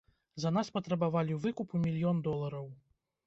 За 0.43 0.51
нас 0.55 0.71
патрабавалі 0.77 1.37
выкуп 1.45 1.75
у 1.79 1.81
мільён 1.83 2.21
долараў. 2.31 2.67